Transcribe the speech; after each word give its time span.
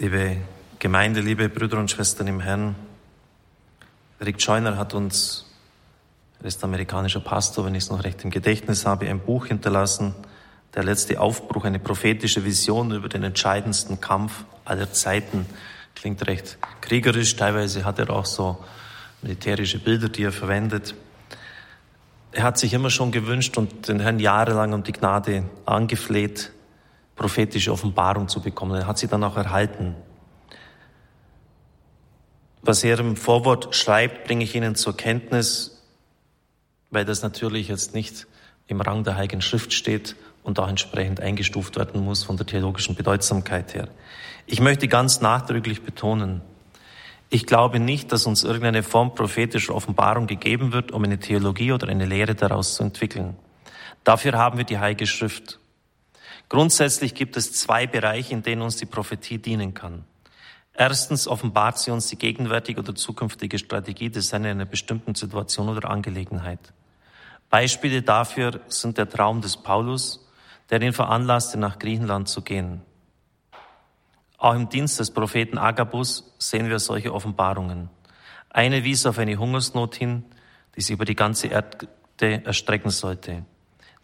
Liebe 0.00 0.38
Gemeinde, 0.78 1.20
liebe 1.20 1.50
Brüder 1.50 1.76
und 1.76 1.90
Schwestern 1.90 2.26
im 2.26 2.40
Herrn, 2.40 2.74
Rick 4.18 4.40
Scheuner 4.40 4.78
hat 4.78 4.94
uns, 4.94 5.44
er 6.40 6.46
ist 6.46 6.64
amerikanischer 6.64 7.20
Pastor, 7.20 7.66
wenn 7.66 7.74
ich 7.74 7.84
es 7.84 7.90
noch 7.90 8.02
recht 8.02 8.24
im 8.24 8.30
Gedächtnis 8.30 8.86
habe, 8.86 9.10
ein 9.10 9.20
Buch 9.20 9.44
hinterlassen, 9.44 10.14
der 10.74 10.84
letzte 10.84 11.20
Aufbruch, 11.20 11.66
eine 11.66 11.78
prophetische 11.78 12.46
Vision 12.46 12.92
über 12.92 13.10
den 13.10 13.24
entscheidendsten 13.24 14.00
Kampf 14.00 14.46
aller 14.64 14.90
Zeiten. 14.90 15.44
Klingt 15.94 16.26
recht 16.26 16.56
kriegerisch, 16.80 17.36
teilweise 17.36 17.84
hat 17.84 17.98
er 17.98 18.08
auch 18.08 18.24
so 18.24 18.64
militärische 19.20 19.80
Bilder, 19.80 20.08
die 20.08 20.22
er 20.22 20.32
verwendet. 20.32 20.94
Er 22.32 22.44
hat 22.44 22.56
sich 22.56 22.72
immer 22.72 22.88
schon 22.88 23.12
gewünscht 23.12 23.58
und 23.58 23.86
den 23.86 24.00
Herrn 24.00 24.18
jahrelang 24.18 24.72
um 24.72 24.82
die 24.82 24.92
Gnade 24.92 25.44
angefleht, 25.66 26.52
prophetische 27.20 27.70
Offenbarung 27.70 28.28
zu 28.28 28.40
bekommen. 28.40 28.80
Er 28.80 28.86
hat 28.86 28.96
sie 28.96 29.06
dann 29.06 29.22
auch 29.22 29.36
erhalten. 29.36 29.94
Was 32.62 32.82
er 32.82 32.98
im 32.98 33.14
Vorwort 33.14 33.74
schreibt, 33.76 34.24
bringe 34.24 34.42
ich 34.42 34.54
Ihnen 34.54 34.74
zur 34.74 34.96
Kenntnis, 34.96 35.82
weil 36.90 37.04
das 37.04 37.20
natürlich 37.20 37.68
jetzt 37.68 37.94
nicht 37.94 38.26
im 38.68 38.80
Rang 38.80 39.04
der 39.04 39.16
Heiligen 39.16 39.42
Schrift 39.42 39.74
steht 39.74 40.16
und 40.44 40.58
auch 40.58 40.68
entsprechend 40.68 41.20
eingestuft 41.20 41.76
werden 41.76 42.02
muss 42.02 42.24
von 42.24 42.38
der 42.38 42.46
theologischen 42.46 42.94
Bedeutsamkeit 42.94 43.74
her. 43.74 43.88
Ich 44.46 44.62
möchte 44.62 44.88
ganz 44.88 45.20
nachdrücklich 45.20 45.82
betonen, 45.82 46.40
ich 47.28 47.44
glaube 47.46 47.80
nicht, 47.80 48.10
dass 48.12 48.26
uns 48.26 48.44
irgendeine 48.44 48.82
Form 48.82 49.14
prophetischer 49.14 49.74
Offenbarung 49.74 50.26
gegeben 50.26 50.72
wird, 50.72 50.90
um 50.90 51.04
eine 51.04 51.20
Theologie 51.20 51.72
oder 51.72 51.86
eine 51.88 52.06
Lehre 52.06 52.34
daraus 52.34 52.74
zu 52.74 52.82
entwickeln. 52.82 53.36
Dafür 54.04 54.32
haben 54.32 54.56
wir 54.56 54.64
die 54.64 54.78
Heilige 54.78 55.06
Schrift. 55.06 55.59
Grundsätzlich 56.50 57.14
gibt 57.14 57.36
es 57.36 57.52
zwei 57.52 57.86
Bereiche, 57.86 58.34
in 58.34 58.42
denen 58.42 58.62
uns 58.62 58.76
die 58.76 58.84
Prophetie 58.84 59.38
dienen 59.38 59.72
kann. 59.72 60.04
Erstens 60.74 61.28
offenbart 61.28 61.78
sie 61.78 61.92
uns 61.92 62.08
die 62.08 62.18
gegenwärtige 62.18 62.80
oder 62.80 62.94
zukünftige 62.94 63.56
Strategie 63.56 64.10
des 64.10 64.32
Herrn 64.32 64.44
in 64.44 64.50
einer 64.50 64.64
bestimmten 64.64 65.14
Situation 65.14 65.68
oder 65.68 65.88
Angelegenheit. 65.88 66.72
Beispiele 67.50 68.02
dafür 68.02 68.60
sind 68.66 68.98
der 68.98 69.08
Traum 69.08 69.40
des 69.40 69.56
Paulus, 69.56 70.28
der 70.70 70.82
ihn 70.82 70.92
veranlasste, 70.92 71.56
nach 71.56 71.78
Griechenland 71.78 72.28
zu 72.28 72.42
gehen. 72.42 72.82
Auch 74.36 74.54
im 74.54 74.68
Dienst 74.68 74.98
des 74.98 75.12
Propheten 75.12 75.56
Agabus 75.56 76.34
sehen 76.38 76.68
wir 76.68 76.80
solche 76.80 77.14
Offenbarungen. 77.14 77.90
Eine 78.48 78.82
wies 78.82 79.06
auf 79.06 79.18
eine 79.18 79.36
Hungersnot 79.36 79.94
hin, 79.94 80.24
die 80.74 80.80
sich 80.80 80.94
über 80.94 81.04
die 81.04 81.14
ganze 81.14 81.46
Erde 81.46 81.88
erstrecken 82.44 82.90
sollte. 82.90 83.44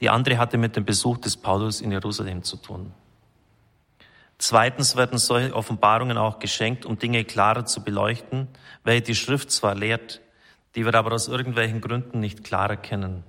Die 0.01 0.11
andere 0.11 0.39
hatte 0.39 0.59
mit 0.59 0.77
dem 0.77 0.85
Besuch 0.85 1.19
des 1.19 1.37
Paulus 1.37 1.81
in 1.81 1.91
Jerusalem 1.91 2.43
zu 2.43 2.57
tun. 2.57 2.93
Zweitens 4.39 4.97
werden 4.97 5.19
solche 5.19 5.55
Offenbarungen 5.55 6.19
auch 6.19 6.39
geschenkt, 6.39 6.85
um 6.85 6.99
Dinge 6.99 7.25
klarer 7.25 7.65
zu 7.65 7.83
beleuchten, 7.83 8.49
welche 8.85 9.03
die 9.03 9.15
Schrift 9.15 9.51
zwar 9.51 9.75
lehrt, 9.75 10.21
die 10.75 10.85
wir 10.85 10.95
aber 10.95 11.13
aus 11.13 11.29
irgendwelchen 11.29 11.81
Gründen 11.81 12.21
nicht 12.21 12.45
klar 12.45 12.69
erkennen. 12.69 13.25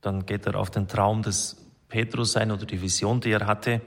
Dann 0.00 0.24
geht 0.24 0.46
er 0.46 0.54
auf 0.54 0.70
den 0.70 0.86
Traum 0.86 1.22
des 1.22 1.56
Petrus 1.88 2.36
ein 2.36 2.52
oder 2.52 2.66
die 2.66 2.80
Vision, 2.80 3.20
die 3.20 3.32
er 3.32 3.46
hatte, 3.46 3.80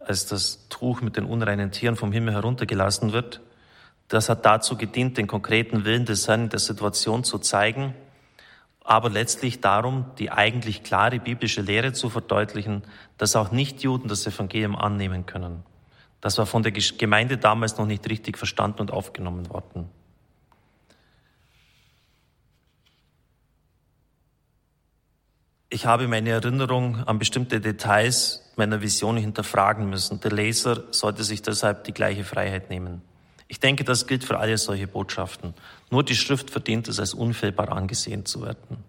als 0.00 0.26
das 0.26 0.68
Tuch 0.68 1.00
mit 1.00 1.16
den 1.16 1.24
unreinen 1.24 1.70
Tieren 1.70 1.94
vom 1.94 2.10
Himmel 2.10 2.34
heruntergelassen 2.34 3.12
wird. 3.12 3.40
Das 4.08 4.28
hat 4.28 4.44
dazu 4.44 4.76
gedient, 4.76 5.18
den 5.18 5.26
konkreten 5.28 5.84
Willen 5.84 6.06
des 6.06 6.26
Herrn 6.26 6.44
in 6.44 6.48
der 6.48 6.58
Situation 6.58 7.22
zu 7.22 7.38
zeigen 7.38 7.94
aber 8.86 9.10
letztlich 9.10 9.60
darum, 9.60 10.06
die 10.18 10.30
eigentlich 10.30 10.84
klare 10.84 11.18
biblische 11.18 11.60
Lehre 11.60 11.92
zu 11.92 12.08
verdeutlichen, 12.08 12.82
dass 13.18 13.34
auch 13.34 13.50
Nichtjuden 13.50 14.08
das 14.08 14.26
Evangelium 14.26 14.76
annehmen 14.76 15.26
können. 15.26 15.64
Das 16.20 16.38
war 16.38 16.46
von 16.46 16.62
der 16.62 16.72
Gemeinde 16.72 17.36
damals 17.36 17.76
noch 17.78 17.86
nicht 17.86 18.08
richtig 18.08 18.38
verstanden 18.38 18.80
und 18.80 18.92
aufgenommen 18.92 19.50
worden. 19.50 19.88
Ich 25.68 25.84
habe 25.84 26.06
meine 26.06 26.30
Erinnerung 26.30 27.04
an 27.06 27.18
bestimmte 27.18 27.60
Details 27.60 28.52
meiner 28.56 28.82
Vision 28.82 29.16
hinterfragen 29.16 29.90
müssen. 29.90 30.20
Der 30.20 30.30
Leser 30.30 30.84
sollte 30.92 31.24
sich 31.24 31.42
deshalb 31.42 31.84
die 31.84 31.92
gleiche 31.92 32.24
Freiheit 32.24 32.70
nehmen. 32.70 33.02
Ich 33.48 33.60
denke, 33.60 33.84
das 33.84 34.06
gilt 34.06 34.24
für 34.24 34.38
alle 34.38 34.58
solche 34.58 34.88
Botschaften. 34.88 35.54
Nur 35.90 36.02
die 36.02 36.16
Schrift 36.16 36.50
verdient 36.50 36.88
es, 36.88 36.98
als 36.98 37.14
unfehlbar 37.14 37.70
angesehen 37.70 38.26
zu 38.26 38.42
werden. 38.42 38.82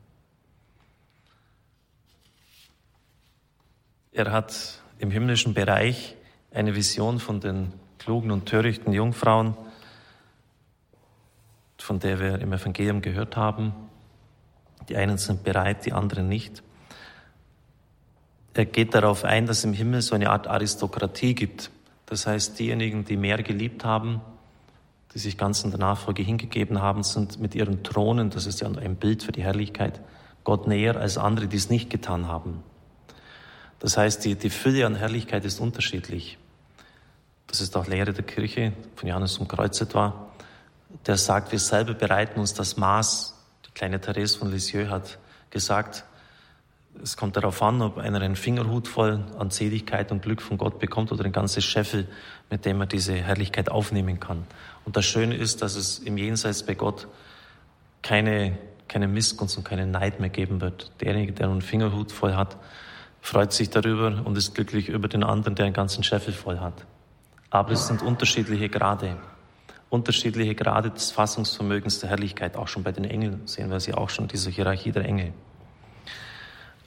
Er 4.11 4.31
hat 4.31 4.81
im 4.97 5.11
himmlischen 5.11 5.53
Bereich 5.53 6.15
eine 6.51 6.75
Vision 6.75 7.19
von 7.19 7.39
den 7.39 7.71
klugen 7.99 8.31
und 8.31 8.47
törichten 8.47 8.93
Jungfrauen, 8.93 9.55
von 11.77 11.99
der 11.99 12.19
wir 12.19 12.39
im 12.39 12.51
Evangelium 12.51 13.01
gehört 13.01 13.35
haben. 13.37 13.73
Die 14.89 14.97
einen 14.97 15.19
sind 15.19 15.43
bereit, 15.43 15.85
die 15.85 15.93
anderen 15.93 16.27
nicht. 16.27 16.63
Er 18.55 18.65
geht 18.65 18.95
darauf 18.95 19.23
ein, 19.23 19.45
dass 19.45 19.63
im 19.63 19.73
Himmel 19.73 20.01
so 20.01 20.15
eine 20.15 20.31
Art 20.31 20.47
Aristokratie 20.47 21.35
gibt. 21.35 21.69
Das 22.07 22.25
heißt, 22.25 22.57
diejenigen, 22.57 23.05
die 23.05 23.17
mehr 23.17 23.43
geliebt 23.43 23.85
haben, 23.85 24.21
die 25.13 25.19
sich 25.19 25.37
ganz 25.37 25.63
in 25.63 25.71
der 25.71 25.79
Nachfolge 25.79 26.23
hingegeben 26.23 26.81
haben, 26.81 27.03
sind 27.03 27.39
mit 27.39 27.55
ihren 27.55 27.83
Thronen, 27.83 28.29
das 28.29 28.45
ist 28.45 28.61
ja 28.61 28.67
ein 28.67 28.95
Bild 28.95 29.23
für 29.23 29.31
die 29.31 29.43
Herrlichkeit, 29.43 30.01
Gott 30.43 30.67
näher 30.67 30.97
als 30.97 31.17
andere, 31.17 31.47
die 31.47 31.57
es 31.57 31.69
nicht 31.69 31.89
getan 31.89 32.27
haben. 32.27 32.63
Das 33.79 33.97
heißt, 33.97 34.25
die, 34.25 34.35
die 34.35 34.49
Fülle 34.49 34.85
an 34.85 34.95
Herrlichkeit 34.95 35.45
ist 35.45 35.59
unterschiedlich. 35.59 36.37
Das 37.47 37.61
ist 37.61 37.75
auch 37.77 37.87
Lehre 37.87 38.13
der 38.13 38.23
Kirche 38.25 38.73
von 38.95 39.07
Johannes 39.07 39.37
um 39.37 39.47
Kreuz 39.47 39.79
etwa. 39.81 40.27
Der 41.05 41.17
sagt, 41.17 41.51
wir 41.51 41.59
selber 41.59 41.93
bereiten 41.93 42.39
uns 42.39 42.53
das 42.53 42.77
Maß. 42.77 43.35
Die 43.67 43.71
kleine 43.71 44.01
Therese 44.01 44.37
von 44.37 44.51
Lisieux 44.51 44.89
hat 44.89 45.19
gesagt, 45.49 46.03
es 47.01 47.17
kommt 47.17 47.35
darauf 47.37 47.61
an, 47.61 47.81
ob 47.81 47.97
einer 47.97 48.21
einen 48.21 48.35
Fingerhut 48.35 48.87
voll 48.87 49.23
an 49.37 49.49
Seligkeit 49.49 50.11
und 50.11 50.21
Glück 50.21 50.41
von 50.41 50.57
Gott 50.57 50.79
bekommt 50.79 51.11
oder 51.11 51.25
ein 51.25 51.31
ganzes 51.31 51.63
Scheffel, 51.63 52.07
mit 52.49 52.65
dem 52.65 52.79
er 52.81 52.87
diese 52.87 53.13
Herrlichkeit 53.13 53.69
aufnehmen 53.69 54.19
kann. 54.19 54.45
Und 54.85 54.95
das 54.97 55.05
Schöne 55.05 55.35
ist, 55.35 55.61
dass 55.61 55.75
es 55.75 55.99
im 55.99 56.17
Jenseits 56.17 56.63
bei 56.63 56.75
Gott 56.75 57.07
keine, 58.01 58.57
keine 58.87 59.07
Missgunst 59.07 59.57
und 59.57 59.63
keinen 59.63 59.91
Neid 59.91 60.19
mehr 60.19 60.29
geben 60.29 60.61
wird. 60.61 60.91
Derjenige, 61.01 61.33
der 61.33 61.49
einen 61.49 61.61
Fingerhut 61.61 62.11
voll 62.11 62.35
hat, 62.35 62.57
freut 63.21 63.53
sich 63.53 63.69
darüber 63.69 64.21
und 64.23 64.37
ist 64.37 64.55
glücklich 64.55 64.89
über 64.89 65.07
den 65.07 65.23
anderen, 65.23 65.55
der 65.55 65.65
einen 65.65 65.73
ganzen 65.73 66.03
Scheffel 66.03 66.33
voll 66.33 66.59
hat. 66.59 66.85
Aber 67.49 67.71
es 67.71 67.87
sind 67.87 68.01
unterschiedliche 68.01 68.69
Grade. 68.69 69.17
Unterschiedliche 69.89 70.55
Grade 70.55 70.91
des 70.91 71.11
Fassungsvermögens 71.11 71.99
der 71.99 72.09
Herrlichkeit. 72.09 72.57
Auch 72.57 72.67
schon 72.67 72.83
bei 72.83 72.91
den 72.91 73.05
Engeln 73.05 73.45
sehen 73.45 73.69
wir 73.69 73.79
sie 73.79 73.93
auch 73.93 74.09
schon, 74.09 74.27
diese 74.27 74.49
Hierarchie 74.49 74.91
der 74.91 75.05
Engel. 75.05 75.33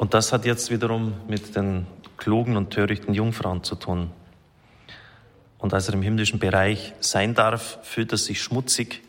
Und 0.00 0.14
das 0.14 0.32
hat 0.32 0.46
jetzt 0.46 0.70
wiederum 0.70 1.12
mit 1.28 1.54
den 1.54 1.86
klugen 2.16 2.56
und 2.56 2.70
törichten 2.70 3.12
Jungfrauen 3.12 3.62
zu 3.62 3.74
tun. 3.74 4.10
Und 5.58 5.74
als 5.74 5.88
er 5.88 5.94
im 5.94 6.00
himmlischen 6.00 6.38
Bereich 6.38 6.94
sein 7.00 7.34
darf, 7.34 7.78
fühlt 7.82 8.10
er 8.10 8.16
sich 8.16 8.40
schmutzig 8.40 9.02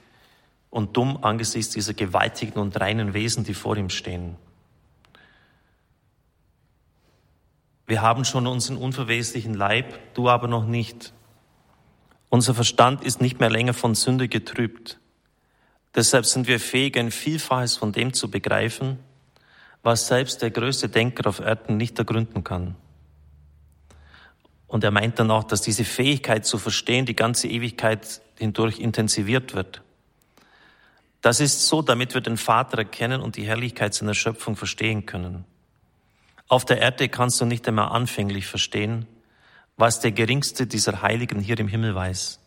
und 0.70 0.98
dumm 0.98 1.24
angesichts 1.24 1.72
dieser 1.72 1.94
gewaltigen 1.94 2.60
und 2.60 2.78
reinen 2.78 3.14
Wesen, 3.14 3.46
die 3.46 3.54
vor 3.54 3.78
ihm 3.78 3.90
stehen. 3.90 4.36
Wir 7.88 8.02
haben 8.02 8.26
schon 8.26 8.46
unseren 8.46 8.76
unverweslichen 8.76 9.54
Leib, 9.54 9.98
du 10.14 10.28
aber 10.28 10.50
noch 10.50 10.66
nicht. 10.66 11.14
Unser 12.28 12.54
Verstand 12.54 13.02
ist 13.02 13.22
nicht 13.22 13.40
mehr 13.40 13.50
länger 13.50 13.74
von 13.74 13.96
Sünde 13.96 14.28
getrübt. 14.28 15.00
Deshalb 15.96 16.26
sind 16.26 16.50
wir 16.50 16.60
fähig, 16.60 16.98
ein 16.98 17.12
Vielfaches 17.12 17.78
von 17.78 17.94
dem 17.94 18.12
zu 18.12 18.30
begreifen, 18.30 19.00
was 19.84 20.08
selbst 20.08 20.42
der 20.42 20.52
größte 20.52 20.90
Denker 20.90 21.28
auf 21.28 21.40
Erden 21.40 21.78
nicht 21.78 21.98
ergründen 21.98 22.44
kann. 22.44 22.76
Und 24.68 24.84
er 24.84 24.92
meint 24.92 25.20
dann 25.20 25.32
auch, 25.32 25.44
dass 25.44 25.62
diese 25.62 25.84
Fähigkeit 25.84 26.46
zu 26.46 26.58
verstehen 26.58 27.06
die 27.06 27.16
ganze 27.16 27.48
Ewigkeit 27.48 28.22
hindurch 28.38 28.80
intensiviert 28.80 29.54
wird. 29.54 29.82
Das 31.22 31.40
ist 31.40 31.68
so, 31.68 31.82
damit 31.82 32.14
wir 32.14 32.22
den 32.22 32.38
Vater 32.38 32.80
erkennen 32.80 33.22
und 33.22 33.36
die 33.36 33.44
Herrlichkeit 33.44 33.94
seiner 33.94 34.14
Schöpfung 34.14 34.56
verstehen 34.56 35.06
können. 35.06 35.46
Auf 36.48 36.66
der 36.66 36.80
Erde 36.80 37.10
kannst 37.10 37.40
du 37.42 37.46
nicht 37.46 37.68
einmal 37.68 37.90
anfänglich 37.90 38.48
verstehen, 38.48 39.08
was 39.78 40.00
der 40.00 40.12
geringste 40.12 40.68
dieser 40.68 41.02
Heiligen 41.02 41.40
hier 41.40 41.60
im 41.60 41.68
Himmel 41.68 41.96
weiß. 41.96 42.40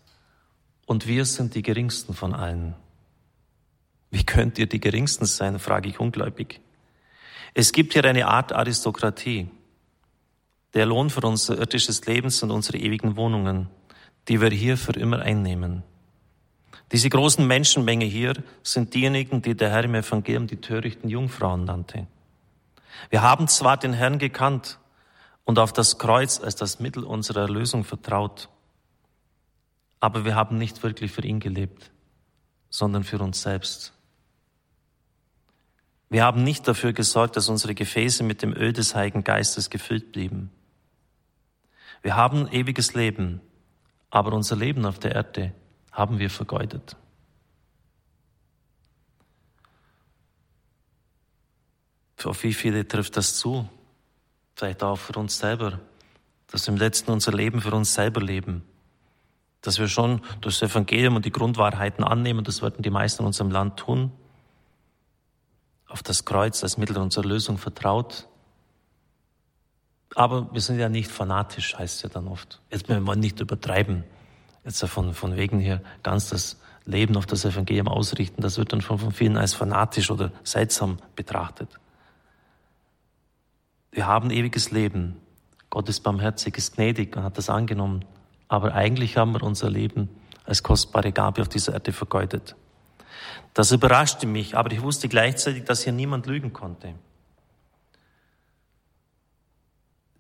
Und 0.87 1.07
wir 1.07 1.25
sind 1.25 1.55
die 1.55 1.63
geringsten 1.63 2.15
von 2.15 2.35
allen. 2.35 2.75
Wie 4.11 4.25
könnt 4.25 4.59
ihr 4.59 4.67
die 4.67 4.81
geringsten 4.81 5.27
sein, 5.27 5.59
frage 5.59 5.89
ich 5.89 6.01
ungläubig. 6.01 6.61
Es 7.57 7.71
gibt 7.71 7.93
hier 7.93 8.05
eine 8.05 8.27
Art 8.27 8.53
Aristokratie. 8.53 9.49
Der 10.75 10.87
Lohn 10.87 11.09
für 11.09 11.21
unser 11.21 11.57
irdisches 11.57 12.05
Leben 12.05 12.29
sind 12.29 12.51
unsere 12.51 12.79
ewigen 12.79 13.17
Wohnungen, 13.17 13.69
die 14.27 14.41
wir 14.41 14.51
hier 14.51 14.77
für 14.77 14.93
immer 14.93 15.21
einnehmen. 15.21 15.85
Diese 16.91 17.09
großen 17.09 17.47
Menschenmenge 17.47 18.07
hier 18.07 18.35
sind 18.65 18.93
diejenigen, 18.93 19.41
die 19.41 19.55
der 19.55 19.71
Herr 19.71 19.85
im 19.85 19.95
Evangelium 19.95 20.49
die 20.49 20.61
törichten 20.61 21.09
Jungfrauen 21.09 21.65
nannte. 21.65 22.09
Wir 23.11 23.23
haben 23.23 23.47
zwar 23.47 23.77
den 23.77 23.93
Herrn 23.93 24.19
gekannt 24.19 24.81
und 25.45 25.61
auf 25.61 25.73
das 25.73 25.99
Kreuz 25.99 26.41
als 26.41 26.57
das 26.57 26.81
Mittel 26.81 27.05
unserer 27.05 27.43
Erlösung 27.43 27.85
vertraut. 27.85 28.49
Aber 30.01 30.25
wir 30.25 30.35
haben 30.35 30.59
nicht 30.59 30.83
wirklich 30.83 31.13
für 31.13 31.25
ihn 31.25 31.39
gelebt, 31.39 31.93
sondern 32.69 33.05
für 33.05 33.19
uns 33.21 33.43
selbst. 33.43 33.94
Wir 36.15 36.23
haben 36.23 36.45
nicht 36.45 36.69
dafür 36.69 36.93
gesorgt, 36.93 37.37
dass 37.37 37.49
unsere 37.49 37.75
Gefäße 37.75 38.23
mit 38.23 38.41
dem 38.41 38.53
Öl 38.53 38.73
des 38.73 38.95
Heiligen 38.95 39.25
Geistes 39.25 39.69
gefüllt 39.69 40.13
blieben. 40.13 40.53
Wir 42.03 42.15
haben 42.15 42.47
ewiges 42.53 42.95
Leben, 42.95 43.41
aber 44.11 44.33
unser 44.33 44.55
Leben 44.55 44.87
auf 44.87 45.01
der 45.01 45.13
Erde 45.13 45.53
haben 45.91 46.21
wir 46.21 46.31
vergeudet. 46.31 46.97
Für 52.15 52.33
wie 52.45 52.55
viele 52.55 52.87
trifft 52.87 53.17
das 53.17 53.35
zu? 53.35 53.69
Vielleicht 54.55 54.85
auch 54.85 55.01
für 55.01 55.19
uns 55.19 55.37
selber, 55.37 55.81
dass 56.47 56.69
wir 56.69 56.75
im 56.75 56.79
letzten 56.79 57.11
unser 57.11 57.33
Leben 57.33 57.61
für 57.61 57.75
uns 57.75 57.93
selber 57.93 58.21
leben. 58.21 58.63
Dass 59.63 59.81
wir 59.81 59.89
schon 59.89 60.21
das 60.43 60.63
Evangelium 60.63 61.17
und 61.17 61.25
die 61.25 61.33
Grundwahrheiten 61.33 62.05
annehmen, 62.05 62.45
das 62.45 62.63
werden 62.63 62.83
die 62.83 62.91
meisten 62.91 63.23
in 63.23 63.27
unserem 63.27 63.51
Land 63.51 63.79
tun. 63.81 64.13
Auf 65.95 66.03
das 66.03 66.25
Kreuz 66.25 66.65
als 66.65 66.77
Mittel 66.77 66.99
unserer 66.99 67.25
Lösung 67.25 67.57
vertraut. 67.57 68.27
Aber 70.17 70.53
wir 70.53 70.61
sind 70.61 70.81
ja 70.81 70.89
nicht 70.89 71.09
fanatisch, 71.09 71.79
heißt 71.79 71.99
es 71.99 72.03
ja 72.03 72.09
dann 72.09 72.27
oft. 72.27 72.61
Jetzt 72.69 72.89
wollen 72.89 73.05
wir 73.05 73.15
nicht 73.15 73.39
übertreiben. 73.39 74.03
Jetzt 74.65 74.85
von, 74.87 75.15
von 75.15 75.37
wegen 75.37 75.61
hier 75.61 75.81
ganz 76.03 76.31
das 76.31 76.61
Leben 76.85 77.17
auf 77.17 77.27
das 77.27 77.45
Evangelium 77.45 77.87
ausrichten. 77.87 78.43
Das 78.43 78.59
wird 78.59 78.73
dann 78.73 78.81
schon 78.81 78.99
von 78.99 79.13
vielen 79.13 79.37
als 79.37 79.55
fanatisch 79.55 80.11
oder 80.11 80.33
seltsam 80.43 80.99
betrachtet. 81.15 81.69
Wir 83.93 84.09
haben 84.09 84.33
ewiges 84.33 84.73
Leben. 84.73 85.21
Gott 85.71 85.89
ist 85.89 86.01
barmherzig, 86.01 86.57
ist 86.57 86.75
gnädig 86.75 87.17
und 87.17 87.23
hat 87.23 87.39
das 87.39 87.49
angenommen. 87.49 88.05
Aber 88.49 88.75
eigentlich 88.75 89.17
haben 89.17 89.31
wir 89.31 89.45
unser 89.45 89.71
Leben 89.71 90.09
als 90.45 90.65
kostbare 90.65 91.13
Gabe 91.13 91.41
auf 91.41 91.49
dieser 91.49 91.75
Erde 91.75 91.93
vergeudet. 91.93 92.57
Das 93.55 93.71
überraschte 93.71 94.27
mich, 94.27 94.57
aber 94.57 94.73
ich 94.73 94.83
wusste 94.83 95.09
gleichzeitig, 95.09 95.65
dass 95.65 95.85
hier 95.85 95.93
niemand 95.93 96.27
lügen 96.27 96.53
konnte. 96.53 96.95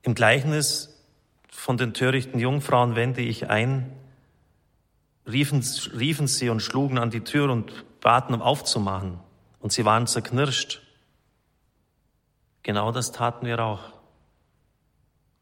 Im 0.03 0.15
Gleichnis 0.15 1.03
von 1.51 1.77
den 1.77 1.95
törichten 1.95 2.39
Jungfrauen 2.39 2.95
wende 2.95 3.23
ich 3.23 3.51
ein, 3.51 3.91
riefen, 5.27 5.65
riefen 5.99 6.29
sie 6.29 6.49
und 6.49 6.61
schlugen 6.61 6.99
an 6.99 7.11
die 7.11 7.23
Tür 7.23 7.51
und 7.51 8.01
baten, 8.01 8.35
um 8.35 8.43
aufzumachen. 8.43 9.19
Und 9.61 9.73
sie 9.73 9.85
waren 9.85 10.07
zerknirscht. 10.07 10.83
Genau 12.63 12.93
das 12.93 13.13
taten 13.13 13.47
wir 13.47 13.59
auch. 13.59 13.95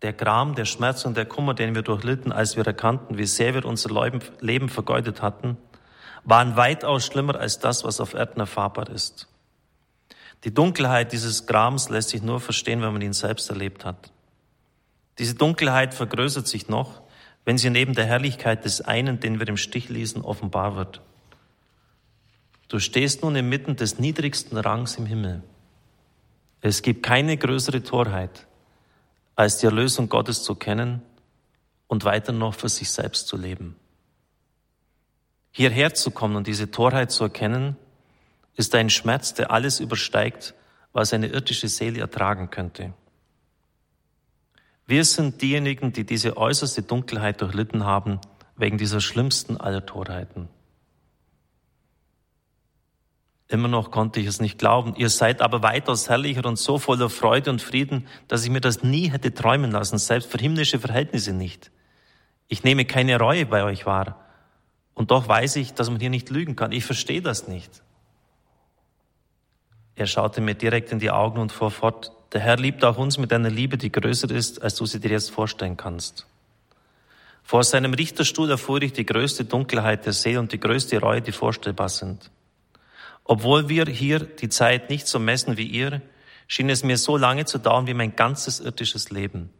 Der 0.00 0.12
Gram, 0.12 0.54
der 0.54 0.64
Schmerz 0.64 1.04
und 1.04 1.16
der 1.16 1.26
Kummer, 1.26 1.54
den 1.54 1.74
wir 1.74 1.82
durchlitten, 1.82 2.32
als 2.32 2.56
wir 2.56 2.66
erkannten, 2.66 3.18
wie 3.18 3.26
sehr 3.26 3.54
wir 3.54 3.64
unser 3.64 4.10
Leben 4.40 4.68
vergeudet 4.68 5.22
hatten, 5.22 5.58
waren 6.24 6.56
weitaus 6.56 7.06
schlimmer 7.06 7.36
als 7.36 7.58
das, 7.58 7.84
was 7.84 8.00
auf 8.00 8.14
Erden 8.14 8.40
erfahrbar 8.40 8.88
ist. 8.90 9.28
Die 10.44 10.52
Dunkelheit 10.52 11.12
dieses 11.12 11.46
Grams 11.46 11.88
lässt 11.88 12.10
sich 12.10 12.22
nur 12.22 12.40
verstehen, 12.40 12.82
wenn 12.82 12.92
man 12.92 13.02
ihn 13.02 13.12
selbst 13.12 13.48
erlebt 13.48 13.84
hat. 13.84 14.12
Diese 15.18 15.34
Dunkelheit 15.34 15.94
vergrößert 15.94 16.48
sich 16.48 16.68
noch, 16.68 17.02
wenn 17.44 17.58
sie 17.58 17.70
neben 17.70 17.94
der 17.94 18.06
Herrlichkeit 18.06 18.64
des 18.64 18.80
einen, 18.80 19.20
den 19.20 19.38
wir 19.38 19.48
im 19.48 19.56
Stich 19.56 19.88
ließen, 19.88 20.22
offenbar 20.22 20.76
wird. 20.76 21.00
Du 22.68 22.78
stehst 22.78 23.22
nun 23.22 23.36
inmitten 23.36 23.76
des 23.76 23.98
niedrigsten 23.98 24.56
Rangs 24.56 24.96
im 24.96 25.06
Himmel. 25.06 25.42
Es 26.60 26.82
gibt 26.82 27.02
keine 27.02 27.36
größere 27.36 27.82
Torheit, 27.82 28.46
als 29.36 29.58
die 29.58 29.66
Erlösung 29.66 30.08
Gottes 30.08 30.42
zu 30.42 30.54
kennen 30.54 31.02
und 31.88 32.04
weiter 32.04 32.32
noch 32.32 32.54
für 32.54 32.68
sich 32.68 32.90
selbst 32.90 33.26
zu 33.26 33.36
leben. 33.36 33.76
Hierher 35.52 35.94
zu 35.94 36.10
kommen 36.10 36.36
und 36.36 36.46
diese 36.46 36.70
Torheit 36.70 37.12
zu 37.12 37.24
erkennen, 37.24 37.76
ist 38.56 38.74
ein 38.74 38.90
Schmerz, 38.90 39.34
der 39.34 39.50
alles 39.50 39.80
übersteigt, 39.80 40.54
was 40.92 41.12
eine 41.12 41.28
irdische 41.28 41.68
Seele 41.68 42.00
ertragen 42.00 42.50
könnte. 42.50 42.92
Wir 44.86 45.04
sind 45.04 45.40
diejenigen, 45.40 45.92
die 45.92 46.04
diese 46.04 46.36
äußerste 46.36 46.82
Dunkelheit 46.82 47.40
durchlitten 47.40 47.84
haben, 47.84 48.20
wegen 48.56 48.78
dieser 48.78 49.00
schlimmsten 49.00 49.56
aller 49.56 49.86
Torheiten. 49.86 50.48
Immer 53.48 53.68
noch 53.68 53.90
konnte 53.90 54.18
ich 54.18 54.26
es 54.26 54.40
nicht 54.40 54.58
glauben. 54.58 54.94
Ihr 54.96 55.10
seid 55.10 55.42
aber 55.42 55.62
weitaus 55.62 56.08
herrlicher 56.08 56.46
und 56.46 56.58
so 56.58 56.78
voller 56.78 57.10
Freude 57.10 57.50
und 57.50 57.60
Frieden, 57.60 58.06
dass 58.26 58.44
ich 58.44 58.50
mir 58.50 58.62
das 58.62 58.82
nie 58.82 59.10
hätte 59.10 59.34
träumen 59.34 59.70
lassen, 59.70 59.98
selbst 59.98 60.30
für 60.30 60.38
himmlische 60.38 60.78
Verhältnisse 60.78 61.34
nicht. 61.34 61.70
Ich 62.48 62.64
nehme 62.64 62.86
keine 62.86 63.18
Reue 63.18 63.44
bei 63.44 63.62
euch 63.64 63.84
wahr. 63.84 64.21
Und 64.94 65.10
doch 65.10 65.28
weiß 65.28 65.56
ich, 65.56 65.74
dass 65.74 65.90
man 65.90 66.00
hier 66.00 66.10
nicht 66.10 66.30
lügen 66.30 66.56
kann. 66.56 66.72
Ich 66.72 66.84
verstehe 66.84 67.22
das 67.22 67.48
nicht. 67.48 67.82
Er 69.94 70.06
schaute 70.06 70.40
mir 70.40 70.54
direkt 70.54 70.92
in 70.92 70.98
die 70.98 71.10
Augen 71.10 71.40
und 71.40 71.52
fuhr 71.52 71.70
fort, 71.70 72.12
der 72.32 72.40
Herr 72.40 72.56
liebt 72.56 72.84
auch 72.84 72.96
uns 72.96 73.18
mit 73.18 73.32
einer 73.32 73.50
Liebe, 73.50 73.76
die 73.76 73.92
größer 73.92 74.30
ist, 74.30 74.62
als 74.62 74.76
du 74.76 74.86
sie 74.86 75.00
dir 75.00 75.10
jetzt 75.10 75.30
vorstellen 75.30 75.76
kannst. 75.76 76.26
Vor 77.42 77.64
seinem 77.64 77.92
Richterstuhl 77.92 78.50
erfuhr 78.50 78.80
ich 78.82 78.92
die 78.92 79.04
größte 79.04 79.44
Dunkelheit 79.44 80.06
der 80.06 80.12
See 80.12 80.36
und 80.36 80.52
die 80.52 80.60
größte 80.60 80.98
Reue, 81.00 81.20
die 81.20 81.32
vorstellbar 81.32 81.88
sind. 81.88 82.30
Obwohl 83.24 83.68
wir 83.68 83.84
hier 83.86 84.20
die 84.20 84.48
Zeit 84.48 84.88
nicht 84.88 85.06
so 85.06 85.18
messen 85.18 85.56
wie 85.56 85.66
ihr, 85.66 86.00
schien 86.46 86.70
es 86.70 86.82
mir 86.82 86.96
so 86.96 87.16
lange 87.16 87.44
zu 87.44 87.58
dauern 87.58 87.86
wie 87.86 87.94
mein 87.94 88.16
ganzes 88.16 88.60
irdisches 88.60 89.10
Leben. 89.10 89.50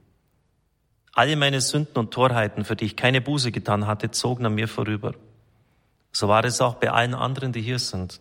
Alle 1.14 1.36
meine 1.36 1.60
Sünden 1.60 1.98
und 1.98 2.10
Torheiten, 2.10 2.64
für 2.64 2.74
die 2.74 2.86
ich 2.86 2.96
keine 2.96 3.20
Buße 3.20 3.52
getan 3.52 3.86
hatte, 3.86 4.10
zogen 4.10 4.46
an 4.46 4.54
mir 4.54 4.66
vorüber. 4.66 5.14
So 6.10 6.28
war 6.28 6.44
es 6.44 6.60
auch 6.60 6.74
bei 6.74 6.90
allen 6.90 7.14
anderen, 7.14 7.52
die 7.52 7.60
hier 7.60 7.78
sind. 7.78 8.20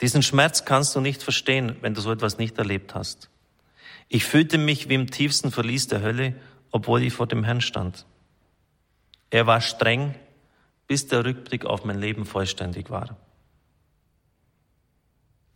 Diesen 0.00 0.22
Schmerz 0.22 0.64
kannst 0.64 0.94
du 0.94 1.00
nicht 1.00 1.22
verstehen, 1.22 1.76
wenn 1.80 1.94
du 1.94 2.00
so 2.00 2.12
etwas 2.12 2.38
nicht 2.38 2.56
erlebt 2.58 2.94
hast. 2.94 3.28
Ich 4.08 4.24
fühlte 4.24 4.56
mich 4.56 4.88
wie 4.88 4.94
im 4.94 5.10
tiefsten 5.10 5.50
Verlies 5.50 5.88
der 5.88 6.00
Hölle, 6.00 6.34
obwohl 6.70 7.02
ich 7.02 7.12
vor 7.12 7.26
dem 7.26 7.44
Herrn 7.44 7.60
stand. 7.60 8.06
Er 9.30 9.46
war 9.46 9.60
streng, 9.60 10.14
bis 10.86 11.06
der 11.06 11.24
Rückblick 11.24 11.66
auf 11.66 11.84
mein 11.84 12.00
Leben 12.00 12.24
vollständig 12.24 12.90
war. 12.90 13.16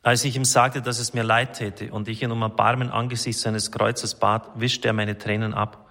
Als 0.02 0.24
ich 0.24 0.36
ihm 0.36 0.44
sagte, 0.44 0.82
dass 0.82 0.98
es 0.98 1.14
mir 1.14 1.22
leid 1.22 1.54
täte 1.54 1.90
und 1.90 2.08
ich 2.08 2.22
ihn 2.22 2.30
um 2.30 2.42
Erbarmen 2.42 2.90
angesichts 2.90 3.42
seines 3.42 3.72
Kreuzes 3.72 4.16
bat, 4.16 4.50
wischte 4.60 4.88
er 4.88 4.92
meine 4.92 5.16
Tränen 5.16 5.54
ab 5.54 5.83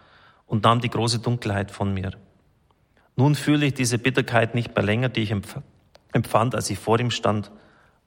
und 0.53 0.65
nahm 0.65 0.81
die 0.81 0.89
große 0.91 1.17
Dunkelheit 1.17 1.71
von 1.71 1.95
mir. 1.95 2.11
Nun 3.15 3.33
fühle 3.33 3.65
ich 3.65 3.73
diese 3.73 3.97
Bitterkeit 3.97 4.53
nicht 4.53 4.75
mehr 4.75 4.85
länger, 4.85 5.09
die 5.09 5.23
ich 5.23 5.33
empfand, 6.11 6.53
als 6.53 6.69
ich 6.69 6.77
vor 6.77 6.99
ihm 6.99 7.09
stand, 7.09 7.49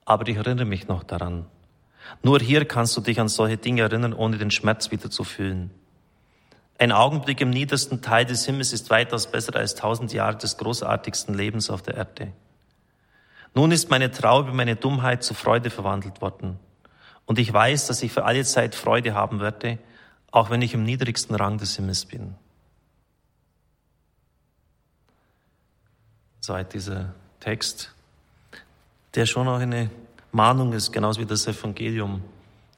aber 0.04 0.28
ich 0.28 0.36
erinnere 0.36 0.64
mich 0.64 0.86
noch 0.86 1.02
daran. 1.02 1.46
Nur 2.22 2.38
hier 2.38 2.64
kannst 2.64 2.96
du 2.96 3.00
dich 3.00 3.18
an 3.18 3.26
solche 3.26 3.56
Dinge 3.56 3.82
erinnern, 3.82 4.12
ohne 4.12 4.38
den 4.38 4.52
Schmerz 4.52 4.92
wieder 4.92 5.10
zu 5.10 5.24
fühlen. 5.24 5.72
Ein 6.78 6.92
Augenblick 6.92 7.40
im 7.40 7.50
niedersten 7.50 8.00
Teil 8.00 8.26
des 8.26 8.46
Himmels 8.46 8.72
ist 8.72 8.90
weitaus 8.90 9.28
besser 9.28 9.56
als 9.56 9.74
tausend 9.74 10.12
Jahre 10.12 10.36
des 10.36 10.56
großartigsten 10.56 11.34
Lebens 11.34 11.68
auf 11.68 11.82
der 11.82 11.96
Erde. 11.96 12.32
Nun 13.54 13.72
ist 13.72 13.90
meine 13.90 14.12
Traube, 14.12 14.52
meine 14.52 14.76
Dummheit 14.76 15.24
zu 15.24 15.34
Freude 15.34 15.70
verwandelt 15.70 16.20
worden. 16.20 16.60
Und 17.24 17.40
ich 17.40 17.52
weiß, 17.52 17.88
dass 17.88 18.04
ich 18.04 18.12
für 18.12 18.24
alle 18.24 18.44
Zeit 18.44 18.76
Freude 18.76 19.14
haben 19.14 19.40
werde, 19.40 19.78
auch 20.36 20.50
wenn 20.50 20.60
ich 20.60 20.74
im 20.74 20.84
niedrigsten 20.84 21.34
Rang 21.34 21.56
des 21.56 21.76
Himmels 21.76 22.04
bin. 22.04 22.34
Soweit 26.40 26.74
dieser 26.74 27.14
Text, 27.40 27.94
der 29.14 29.24
schon 29.24 29.48
auch 29.48 29.58
eine 29.58 29.88
Mahnung 30.32 30.74
ist, 30.74 30.92
genauso 30.92 31.22
wie 31.22 31.24
das 31.24 31.46
Evangelium 31.46 32.22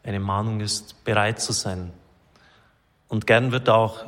eine 0.04 0.20
Mahnung 0.20 0.60
ist, 0.60 1.02
bereit 1.02 1.40
zu 1.40 1.52
sein. 1.52 1.92
Und 3.08 3.26
gern 3.26 3.50
wird 3.50 3.68
auch 3.68 4.04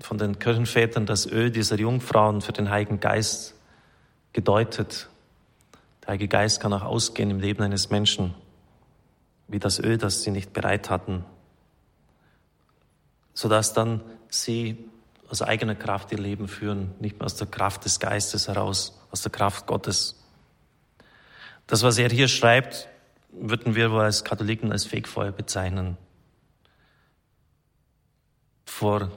von 0.00 0.18
den 0.18 0.38
Kirchenvätern 0.38 1.06
das 1.06 1.24
Öl 1.24 1.50
dieser 1.50 1.78
Jungfrauen 1.78 2.42
für 2.42 2.52
den 2.52 2.68
Heiligen 2.68 3.00
Geist 3.00 3.54
gedeutet. 4.34 5.08
Der 6.02 6.08
Heilige 6.08 6.28
Geist 6.28 6.60
kann 6.60 6.74
auch 6.74 6.82
ausgehen 6.82 7.30
im 7.30 7.40
Leben 7.40 7.62
eines 7.62 7.88
Menschen, 7.88 8.34
wie 9.46 9.58
das 9.58 9.78
Öl, 9.78 9.96
das 9.96 10.24
sie 10.24 10.30
nicht 10.30 10.52
bereit 10.52 10.90
hatten, 10.90 11.24
sodass 13.38 13.72
dann 13.72 14.00
sie 14.28 14.84
aus 15.28 15.42
eigener 15.42 15.76
Kraft 15.76 16.10
ihr 16.10 16.18
Leben 16.18 16.48
führen, 16.48 16.92
nicht 16.98 17.20
mehr 17.20 17.26
aus 17.26 17.36
der 17.36 17.46
Kraft 17.46 17.84
des 17.84 18.00
Geistes 18.00 18.48
heraus, 18.48 18.98
aus 19.12 19.22
der 19.22 19.30
Kraft 19.30 19.68
Gottes. 19.68 20.20
Das, 21.68 21.84
was 21.84 21.98
er 21.98 22.10
hier 22.10 22.26
schreibt, 22.26 22.88
würden 23.30 23.76
wir 23.76 23.92
wohl 23.92 24.00
als 24.00 24.24
Katholiken 24.24 24.72
als 24.72 24.86
Fegfeuer 24.86 25.30
bezeichnen. 25.30 25.96
Vor 28.66 29.16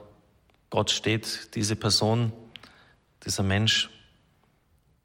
Gott 0.69 0.91
steht 0.91 1.55
diese 1.55 1.75
Person, 1.75 2.31
dieser 3.25 3.41
Mensch. 3.41 3.89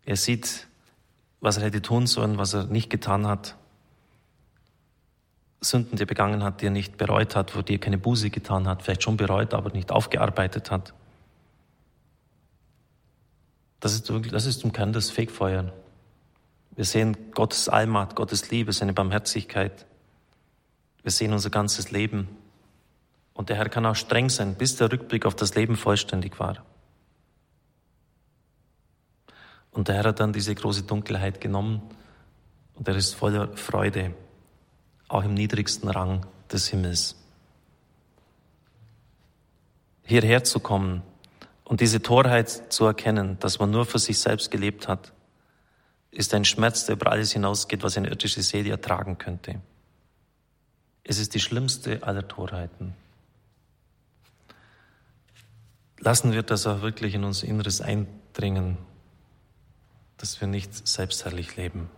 Er 0.05 0.17
sieht 0.17 0.67
was 1.41 1.57
er 1.57 1.65
hätte 1.65 1.81
tun 1.81 2.07
sollen, 2.07 2.37
was 2.37 2.53
er 2.53 2.65
nicht 2.65 2.91
getan 2.91 3.27
hat. 3.27 3.57
Sünden, 5.69 5.97
die 5.97 6.03
er 6.03 6.07
begangen 6.07 6.43
hat, 6.43 6.61
die 6.61 6.67
er 6.67 6.71
nicht 6.71 6.97
bereut 6.97 7.37
hat, 7.37 7.57
wo 7.57 7.63
die 7.63 7.75
er 7.75 7.79
keine 7.79 7.99
Buße 7.99 8.31
getan 8.31 8.67
hat, 8.67 8.83
vielleicht 8.83 9.03
schon 9.03 9.17
bereut, 9.17 9.55
aber 9.55 9.71
nicht 9.71 9.91
aufgearbeitet 9.91 10.71
hat. 10.71 10.95
Das 13.81 13.93
ist, 13.93 14.11
das 14.33 14.47
ist 14.47 14.65
im 14.65 14.73
Kern 14.73 14.93
das 14.93 15.11
Fegfeuer. 15.11 15.73
Wir 16.75 16.85
sehen 16.85 17.33
Gottes 17.33 17.69
Allmacht, 17.69 18.17
Gottes 18.17 18.51
Liebe, 18.51 18.73
seine 18.73 18.93
Barmherzigkeit. 18.93 19.87
Wir 21.03 21.13
sehen 21.13 21.33
unser 21.33 21.51
ganzes 21.51 21.91
Leben. 21.91 22.29
Und 23.35 23.49
der 23.49 23.57
Herr 23.57 23.69
kann 23.69 23.87
auch 23.87 23.97
streng 23.97 24.29
sein, 24.31 24.55
bis 24.55 24.77
der 24.77 24.91
Rückblick 24.91 25.27
auf 25.27 25.35
das 25.35 25.55
Leben 25.55 25.77
vollständig 25.77 26.39
war. 26.41 26.65
Und 29.71 29.89
der 29.89 29.97
Herr 29.97 30.05
hat 30.05 30.21
dann 30.21 30.33
diese 30.33 30.55
große 30.55 30.85
Dunkelheit 30.85 31.41
genommen 31.41 31.83
und 32.75 32.89
er 32.89 32.97
ist 32.97 33.15
voller 33.15 33.55
Freude, 33.57 34.15
auch 35.09 35.25
im 35.25 35.35
niedrigsten 35.35 35.89
Rang 35.89 36.27
des 36.51 36.69
Himmels. 36.69 37.17
Hierher 40.05 40.45
zu 40.45 40.61
kommen 40.61 41.03
und 41.65 41.81
diese 41.81 42.03
Torheit 42.03 42.73
zu 42.73 42.85
erkennen, 42.85 43.39
dass 43.41 43.59
man 43.59 43.71
nur 43.71 43.87
für 43.87 43.99
sich 43.99 44.19
selbst 44.19 44.51
gelebt 44.51 44.89
hat, 44.89 45.13
ist 46.11 46.33
ein 46.33 46.45
Schmerz, 46.45 46.87
der 46.87 46.95
über 46.95 47.11
alles 47.11 47.33
hinausgeht, 47.33 47.83
was 47.83 47.97
eine 47.97 48.09
irdische 48.09 48.43
Seele 48.43 48.71
ertragen 48.71 49.19
könnte. 49.19 49.61
Es 51.05 51.19
ist 51.19 51.35
die 51.35 51.41
schlimmste 51.41 52.03
aller 52.03 52.27
Torheiten. 52.27 52.95
Lassen 55.99 56.33
wir 56.33 56.43
das 56.43 56.67
auch 56.67 56.83
wirklich 56.83 57.15
in 57.15 57.25
unser 57.25 57.47
Inneres 57.47 57.81
eindringen 57.81 58.79
dass 60.17 60.41
wir 60.41 60.49
nicht 60.49 60.87
selbstherrlich 60.87 61.57
leben. 61.57 61.89